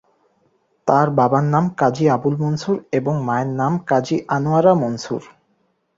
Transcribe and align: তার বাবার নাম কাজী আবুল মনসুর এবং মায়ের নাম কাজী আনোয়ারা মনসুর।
তার 0.87 1.07
বাবার 1.09 1.45
নাম 1.45 1.65
কাজী 1.77 2.05
আবুল 2.07 2.35
মনসুর 2.37 2.77
এবং 2.91 3.13
মায়ের 3.25 3.49
নাম 3.51 3.73
কাজী 3.89 4.17
আনোয়ারা 4.27 4.73
মনসুর। 4.73 5.21